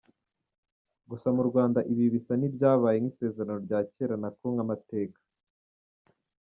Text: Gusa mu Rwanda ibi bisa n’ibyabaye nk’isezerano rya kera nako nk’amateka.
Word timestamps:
Gusa 1.09 1.27
mu 1.35 1.43
Rwanda 1.49 1.79
ibi 1.91 2.05
bisa 2.13 2.33
n’ibyabaye 2.37 2.97
nk’isezerano 2.99 3.55
rya 3.65 3.79
kera 3.93 4.15
nako 4.21 4.45
nk’amateka. 4.53 5.19